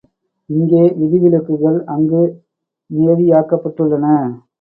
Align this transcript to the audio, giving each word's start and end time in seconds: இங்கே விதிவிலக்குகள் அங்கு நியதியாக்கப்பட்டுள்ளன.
இங்கே 0.49 0.79
விதிவிலக்குகள் 0.99 1.77
அங்கு 1.87 2.21
நியதியாக்கப்பட்டுள்ளன. 2.89 4.07